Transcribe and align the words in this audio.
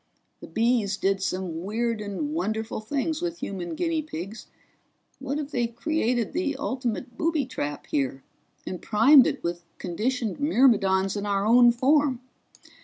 The 0.39 0.47
Bees 0.47 0.97
did 0.97 1.21
some 1.21 1.61
weird 1.63 2.01
and 2.01 2.33
wonderful 2.33 2.79
things 2.81 3.21
with 3.21 3.37
human 3.37 3.75
guinea 3.75 4.01
pigs 4.01 4.47
what 5.19 5.37
if 5.37 5.51
they've 5.51 5.75
created 5.75 6.33
the 6.33 6.55
ultimate 6.57 7.15
booby 7.19 7.45
trap 7.45 7.85
here, 7.85 8.23
and 8.65 8.81
primed 8.81 9.27
it 9.27 9.43
with 9.43 9.63
conditioned 9.77 10.39
myrmidons 10.39 11.15
in 11.15 11.27
our 11.27 11.45
own 11.45 11.71
form? 11.71 12.19